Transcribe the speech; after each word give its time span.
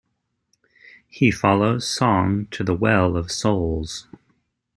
He 1.07 1.29
follows 1.29 1.87
Song 1.87 2.47
to 2.49 2.63
the 2.63 2.73
Well 2.73 3.15
of 3.15 3.31
Souls. 3.31 4.07